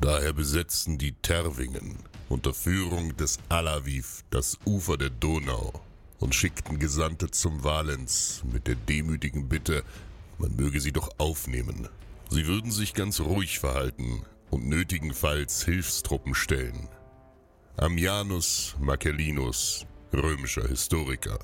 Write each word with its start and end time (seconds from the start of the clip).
Daher 0.00 0.32
besetzten 0.32 0.96
die 0.96 1.12
Terwingen 1.12 1.98
unter 2.28 2.54
Führung 2.54 3.16
des 3.16 3.38
Alaviv 3.48 4.22
das 4.30 4.56
Ufer 4.64 4.96
der 4.96 5.10
Donau 5.10 5.72
und 6.20 6.36
schickten 6.36 6.78
Gesandte 6.78 7.30
zum 7.32 7.64
Valens 7.64 8.42
mit 8.52 8.68
der 8.68 8.76
demütigen 8.76 9.48
Bitte, 9.48 9.82
man 10.38 10.54
möge 10.54 10.80
sie 10.80 10.92
doch 10.92 11.10
aufnehmen. 11.18 11.88
Sie 12.30 12.46
würden 12.46 12.70
sich 12.70 12.94
ganz 12.94 13.20
ruhig 13.20 13.58
verhalten 13.58 14.22
und 14.50 14.68
nötigenfalls 14.68 15.64
Hilfstruppen 15.64 16.34
stellen. 16.34 16.88
Ammianus 17.76 18.76
Marcellinus, 18.78 19.84
römischer 20.12 20.68
Historiker. 20.68 21.40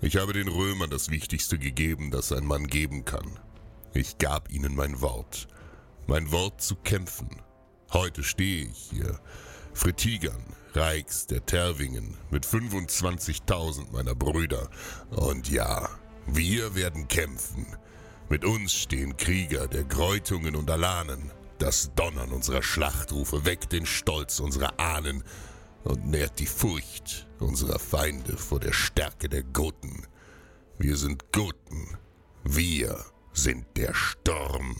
Ich 0.00 0.16
habe 0.16 0.32
den 0.32 0.48
Römern 0.48 0.90
das 0.90 1.10
Wichtigste 1.10 1.58
gegeben, 1.58 2.10
das 2.10 2.32
ein 2.32 2.44
Mann 2.44 2.66
geben 2.66 3.04
kann. 3.04 3.38
Ich 3.92 4.18
gab 4.18 4.50
ihnen 4.50 4.74
mein 4.74 5.00
Wort. 5.00 5.46
Mein 6.06 6.30
Wort 6.32 6.60
zu 6.60 6.76
kämpfen. 6.76 7.30
Heute 7.92 8.22
stehe 8.22 8.66
ich 8.66 8.90
hier. 8.90 9.18
Fritigern, 9.72 10.44
Reichs, 10.74 11.26
der 11.26 11.44
Terwingen, 11.46 12.16
mit 12.30 12.46
25.000 12.46 13.90
meiner 13.90 14.14
Brüder. 14.14 14.68
Und 15.10 15.50
ja, 15.50 15.88
wir 16.26 16.74
werden 16.74 17.08
kämpfen. 17.08 17.66
Mit 18.28 18.44
uns 18.44 18.72
stehen 18.74 19.16
Krieger 19.16 19.66
der 19.66 19.84
Greutungen 19.84 20.56
und 20.56 20.70
Alanen. 20.70 21.30
Das 21.58 21.94
Donnern 21.94 22.32
unserer 22.32 22.62
Schlachtrufe 22.62 23.46
weckt 23.46 23.72
den 23.72 23.86
Stolz 23.86 24.40
unserer 24.40 24.78
Ahnen 24.78 25.24
und 25.84 26.06
nährt 26.06 26.38
die 26.38 26.46
Furcht 26.46 27.26
unserer 27.38 27.78
Feinde 27.78 28.36
vor 28.36 28.60
der 28.60 28.72
Stärke 28.72 29.28
der 29.28 29.42
Goten. 29.42 30.06
Wir 30.78 30.96
sind 30.96 31.32
Goten. 31.32 31.96
Wir 32.42 33.02
sind 33.32 33.64
der 33.76 33.94
Sturm. 33.94 34.76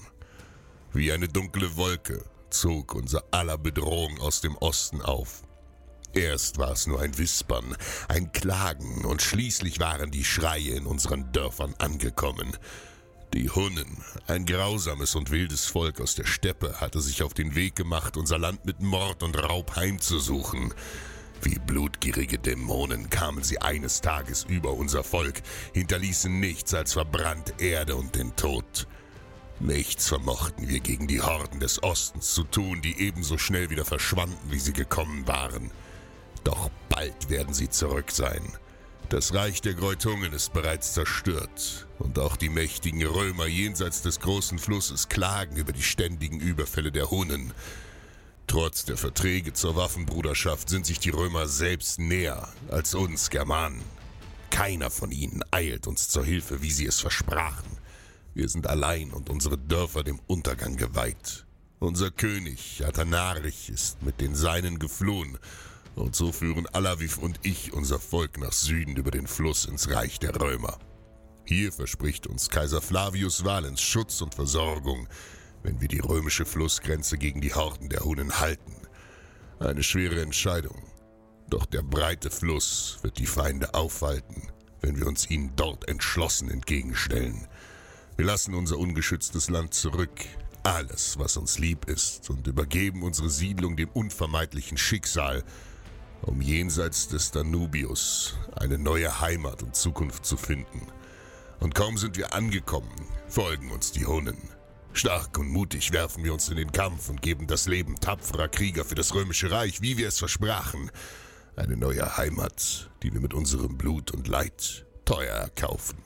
Wie 0.94 1.10
eine 1.10 1.27
dunkle 1.27 1.77
Wolke 1.77 2.22
zog 2.50 2.94
unser 2.94 3.25
aller 3.32 3.59
Bedrohung 3.59 4.21
aus 4.21 4.41
dem 4.41 4.56
Osten 4.59 5.03
auf. 5.03 5.43
Erst 6.12 6.59
war 6.59 6.71
es 6.71 6.87
nur 6.87 7.00
ein 7.00 7.19
Wispern, 7.19 7.77
ein 8.06 8.31
Klagen, 8.31 9.04
und 9.04 9.21
schließlich 9.21 9.81
waren 9.81 10.12
die 10.12 10.22
Schreie 10.22 10.77
in 10.77 10.87
unseren 10.87 11.33
Dörfern 11.33 11.75
angekommen. 11.78 12.56
Die 13.33 13.50
Hunnen, 13.50 14.04
ein 14.28 14.47
grausames 14.47 15.16
und 15.16 15.33
wildes 15.33 15.66
Volk 15.66 16.00
aus 16.00 16.15
der 16.15 16.27
Steppe, 16.27 16.81
hatte 16.81 17.00
sich 17.00 17.25
auf 17.25 17.34
den 17.34 17.56
Weg 17.56 17.75
gemacht, 17.75 18.16
unser 18.16 18.38
Land 18.38 18.65
mit 18.65 18.81
Mord 18.81 19.25
und 19.25 19.37
Raub 19.37 19.75
heimzusuchen. 19.75 20.72
Wie 21.43 21.59
blutgierige 21.59 22.38
Dämonen 22.38 23.10
kamen 23.10 23.43
sie 23.43 23.60
eines 23.60 24.00
Tages 24.00 24.44
über 24.44 24.72
unser 24.72 25.03
Volk, 25.03 25.43
hinterließen 25.72 26.38
nichts 26.38 26.72
als 26.72 26.93
verbrannt 26.93 27.60
Erde 27.60 27.97
und 27.97 28.15
den 28.15 28.37
Tod. 28.37 28.87
Nichts 29.60 30.09
vermochten 30.09 30.69
wir 30.69 30.81
gegen 30.81 31.06
die 31.06 31.22
Horden 31.22 31.60
des 31.60 31.82
Ostens 31.82 32.34
zu 32.34 32.44
tun, 32.44 32.82
die 32.82 32.98
ebenso 33.00 33.38
schnell 33.38 33.70
wieder 33.70 33.84
verschwanden, 33.84 34.50
wie 34.50 34.59
sie 34.59 34.72
gekommen 34.72 35.26
waren. 35.28 35.70
Doch 36.42 36.70
bald 36.88 37.31
werden 37.31 37.54
sie 37.54 37.70
zurück 37.70 38.10
sein. 38.10 38.42
Das 39.10 39.32
Reich 39.32 39.60
der 39.60 39.75
Greutungen 39.75 40.32
ist 40.32 40.53
bereits 40.53 40.94
zerstört, 40.94 41.87
und 41.98 42.19
auch 42.19 42.37
die 42.37 42.48
mächtigen 42.48 43.03
Römer 43.06 43.47
jenseits 43.47 44.03
des 44.03 44.19
großen 44.19 44.59
Flusses 44.59 45.09
klagen 45.09 45.56
über 45.56 45.72
die 45.72 45.82
ständigen 45.82 46.41
Überfälle 46.41 46.91
der 46.91 47.10
Hunnen. 47.10 47.53
Trotz 48.47 48.84
der 48.84 48.97
Verträge 48.97 49.53
zur 49.53 49.76
Waffenbruderschaft 49.76 50.69
sind 50.69 50.84
sich 50.84 50.98
die 50.98 51.10
Römer 51.10 51.47
selbst 51.48 51.98
näher 51.98 52.48
als 52.71 52.94
uns 52.94 53.31
Germanen. 53.31 53.82
Keiner 54.50 54.91
von 54.91 55.10
ihnen 55.10 55.42
eilt 55.50 55.86
uns 55.86 56.09
zur 56.09 56.25
Hilfe, 56.25 56.62
wie 56.62 56.71
sie 56.71 56.86
es 56.86 57.00
versprachen. 57.00 57.73
Wir 58.34 58.49
sind 58.49 58.67
allein 58.67 59.12
und 59.12 59.31
unsere 59.31 59.56
Dörfer 59.56 60.03
dem 60.03 60.19
Untergang 60.27 60.77
geweiht. 60.77 61.47
Unser 61.78 62.11
König, 62.11 62.83
Atanarich, 62.84 63.71
ist 63.71 64.03
mit 64.03 64.21
den 64.21 64.34
Seinen 64.34 64.81
geflohen, 64.81 65.39
und 65.95 66.17
so 66.17 66.33
führen 66.33 66.67
Alaviv 66.67 67.19
und 67.19 67.39
ich 67.45 67.72
unser 67.72 68.00
Volk 68.00 68.39
nach 68.39 68.53
Süden 68.53 68.97
über 68.97 69.12
den 69.12 69.28
Fluss 69.28 69.65
ins 69.67 69.89
Reich 69.91 70.19
der 70.19 70.34
Römer. 70.41 70.78
Hier 71.45 71.72
verspricht 71.72 72.27
uns 72.27 72.49
Kaiser 72.49 72.83
Flavius 72.83 73.45
Valens 73.45 73.81
Schutz 73.81 74.21
und 74.21 74.34
Versorgung, 74.34 75.06
wenn 75.62 75.81
wir 75.81 75.87
die 75.87 76.01
römische 76.01 76.45
Flussgrenze 76.45 77.16
gegen 77.16 77.41
die 77.41 77.55
Horden 77.55 77.89
der 77.89 78.01
Hunnen 78.01 78.41
halten. 78.41 78.75
Eine 79.61 79.84
schwere 79.84 80.21
Entscheidung. 80.21 80.83
Doch 81.49 81.66
der 81.66 81.83
breite 81.83 82.31
Fluss 82.31 82.99
wird 83.03 83.19
die 83.19 83.27
Feinde 83.27 83.75
aufhalten, 83.75 84.49
wenn 84.81 84.99
wir 84.99 85.06
uns 85.06 85.31
ihnen 85.31 85.53
dort 85.55 85.87
entschlossen 85.89 86.51
entgegenstellen. 86.51 87.47
Wir 88.16 88.26
lassen 88.26 88.54
unser 88.54 88.78
ungeschütztes 88.78 89.50
Land 89.50 89.75
zurück, 89.75 90.25
alles, 90.62 91.19
was 91.19 91.36
uns 91.36 91.58
lieb 91.58 91.86
ist, 91.88 92.30
und 92.30 92.47
übergeben 92.47 93.02
unsere 93.02 93.28
Siedlung 93.28 93.76
dem 93.76 93.88
unvermeidlichen 93.88 94.78
Schicksal, 94.78 95.42
um 96.22 96.41
jenseits 96.41 97.08
des 97.08 97.32
Danubius 97.32 98.36
eine 98.54 98.78
neue 98.78 99.20
Heimat 99.20 99.64
und 99.64 99.74
Zukunft 99.74 100.24
zu 100.24 100.36
finden. 100.36 100.86
Und 101.58 101.74
kaum 101.74 101.98
sind 101.98 102.16
wir 102.16 102.34
angekommen, 102.34 102.94
folgen 103.26 103.72
uns 103.72 103.91
die 103.91 104.06
Hunnen. 104.06 104.38
Stark 104.92 105.36
und 105.36 105.48
mutig 105.48 105.91
werfen 105.91 106.22
wir 106.22 106.34
uns 106.34 106.48
in 106.48 106.56
den 106.56 106.71
Kampf 106.71 107.09
und 107.09 107.21
geben 107.21 107.48
das 107.48 107.66
Leben 107.66 107.97
tapferer 107.97 108.47
Krieger 108.47 108.84
für 108.84 108.94
das 108.94 109.12
römische 109.12 109.50
Reich, 109.50 109.83
wie 109.83 109.97
wir 109.97 110.06
es 110.06 110.21
versprachen. 110.21 110.92
Eine 111.56 111.77
neue 111.77 112.16
Heimat, 112.16 112.91
die 113.03 113.12
wir 113.12 113.21
mit 113.21 113.34
unserem 113.34 113.77
Blut 113.77 114.12
und 114.12 114.28
Leid 114.28 114.86
teuer 115.04 115.34
erkaufen. 115.34 115.98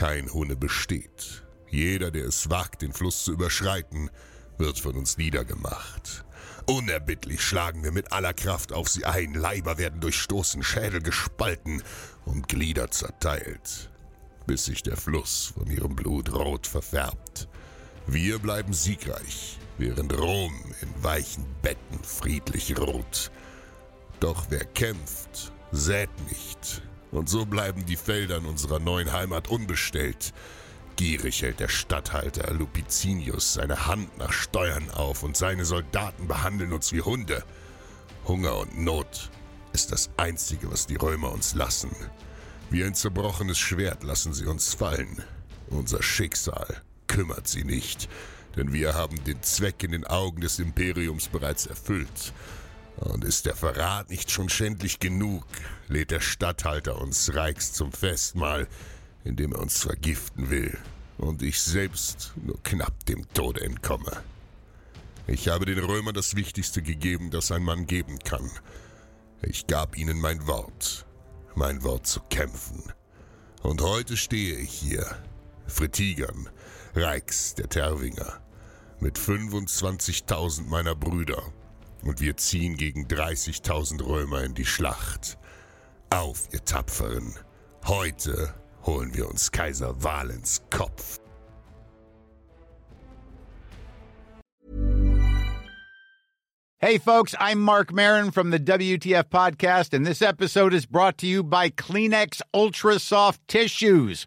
Kein 0.00 0.32
Hunne 0.32 0.56
besteht. 0.56 1.42
Jeder, 1.68 2.10
der 2.10 2.24
es 2.24 2.48
wagt, 2.48 2.80
den 2.80 2.94
Fluss 2.94 3.22
zu 3.22 3.32
überschreiten, 3.32 4.08
wird 4.56 4.78
von 4.78 4.96
uns 4.96 5.18
niedergemacht. 5.18 6.24
Unerbittlich 6.64 7.42
schlagen 7.42 7.84
wir 7.84 7.92
mit 7.92 8.10
aller 8.10 8.32
Kraft 8.32 8.72
auf 8.72 8.88
sie 8.88 9.04
ein, 9.04 9.34
Leiber 9.34 9.76
werden 9.76 10.00
durchstoßen, 10.00 10.62
Schädel 10.62 11.02
gespalten 11.02 11.82
und 12.24 12.48
Glieder 12.48 12.90
zerteilt, 12.90 13.90
bis 14.46 14.64
sich 14.64 14.82
der 14.82 14.96
Fluss 14.96 15.52
von 15.54 15.70
ihrem 15.70 15.96
Blut 15.96 16.32
rot 16.32 16.66
verfärbt. 16.66 17.46
Wir 18.06 18.38
bleiben 18.38 18.72
siegreich, 18.72 19.58
während 19.76 20.18
Rom 20.18 20.54
in 20.80 21.04
weichen 21.04 21.44
Betten 21.60 22.02
friedlich 22.02 22.74
ruht. 22.78 23.30
Doch 24.18 24.46
wer 24.48 24.64
kämpft, 24.64 25.52
sät 25.72 26.08
nicht, 26.30 26.80
und 27.10 27.28
so 27.28 27.46
bleiben 27.46 27.86
die 27.86 27.96
Felder 27.96 28.38
in 28.38 28.46
unserer 28.46 28.78
neuen 28.78 29.12
Heimat 29.12 29.48
unbestellt. 29.48 30.32
Gierig 30.96 31.42
hält 31.42 31.60
der 31.60 31.68
Statthalter 31.68 32.52
Lupicinius 32.52 33.54
seine 33.54 33.86
Hand 33.86 34.18
nach 34.18 34.32
Steuern 34.32 34.90
auf 34.90 35.22
und 35.22 35.36
seine 35.36 35.64
Soldaten 35.64 36.28
behandeln 36.28 36.72
uns 36.72 36.92
wie 36.92 37.00
Hunde. 37.00 37.42
Hunger 38.26 38.58
und 38.58 38.78
Not 38.78 39.30
ist 39.72 39.92
das 39.92 40.10
Einzige, 40.16 40.70
was 40.70 40.86
die 40.86 40.96
Römer 40.96 41.32
uns 41.32 41.54
lassen. 41.54 41.90
Wie 42.70 42.84
ein 42.84 42.94
zerbrochenes 42.94 43.58
Schwert 43.58 44.04
lassen 44.04 44.34
sie 44.34 44.46
uns 44.46 44.74
fallen. 44.74 45.22
Unser 45.68 46.02
Schicksal 46.02 46.82
kümmert 47.06 47.48
sie 47.48 47.64
nicht, 47.64 48.08
denn 48.56 48.72
wir 48.72 48.94
haben 48.94 49.22
den 49.24 49.42
Zweck 49.42 49.82
in 49.82 49.92
den 49.92 50.06
Augen 50.06 50.40
des 50.40 50.58
Imperiums 50.58 51.28
bereits 51.28 51.66
erfüllt. 51.66 52.32
Und 52.96 53.24
ist 53.24 53.46
der 53.46 53.56
Verrat 53.56 54.10
nicht 54.10 54.30
schon 54.30 54.48
schändlich 54.48 54.98
genug, 54.98 55.44
lädt 55.88 56.10
der 56.10 56.20
Statthalter 56.20 57.00
uns 57.00 57.34
Reichs 57.34 57.72
zum 57.72 57.92
Festmahl, 57.92 58.68
indem 59.24 59.52
er 59.52 59.60
uns 59.60 59.82
vergiften 59.82 60.50
will 60.50 60.78
und 61.20 61.42
ich 61.42 61.60
selbst 61.60 62.32
nur 62.36 62.62
knapp 62.62 63.04
dem 63.06 63.30
Tode 63.34 63.60
entkomme. 63.60 64.22
Ich 65.26 65.48
habe 65.48 65.66
den 65.66 65.78
Römern 65.78 66.14
das 66.14 66.34
Wichtigste 66.34 66.82
gegeben, 66.82 67.30
das 67.30 67.52
ein 67.52 67.62
Mann 67.62 67.86
geben 67.86 68.18
kann. 68.18 68.50
Ich 69.42 69.66
gab 69.66 69.96
ihnen 69.96 70.18
mein 70.20 70.46
Wort, 70.46 71.06
mein 71.54 71.82
Wort 71.82 72.06
zu 72.06 72.20
kämpfen. 72.30 72.82
Und 73.62 73.82
heute 73.82 74.16
stehe 74.16 74.56
ich 74.56 74.72
hier, 74.72 75.06
Fritigern, 75.66 76.48
Reichs, 76.94 77.54
der 77.54 77.68
Terwinger, 77.68 78.40
mit 78.98 79.18
25.000 79.18 80.66
meiner 80.68 80.94
Brüder, 80.94 81.42
und 82.02 82.20
wir 82.20 82.36
ziehen 82.36 82.76
gegen 82.76 83.06
30.000 83.06 84.04
Römer 84.04 84.44
in 84.44 84.54
die 84.54 84.64
Schlacht. 84.64 85.38
Auf, 86.10 86.48
ihr 86.52 86.64
Tapferen, 86.64 87.34
heute 87.86 88.54
holen 88.84 89.14
wir 89.14 89.28
uns 89.28 89.52
Kaiser 89.52 90.02
Valens 90.02 90.62
Kopf. 90.70 91.20
Hey, 96.82 96.96
folks, 96.96 97.34
I'm 97.38 97.58
Mark 97.58 97.92
Marin 97.92 98.30
from 98.30 98.50
the 98.50 98.58
WTF 98.58 99.24
Podcast, 99.24 99.92
and 99.92 100.06
this 100.06 100.22
episode 100.22 100.72
is 100.72 100.86
brought 100.86 101.18
to 101.18 101.26
you 101.26 101.42
by 101.42 101.68
Kleenex 101.68 102.40
Ultra 102.54 102.98
Soft 102.98 103.46
Tissues, 103.48 104.26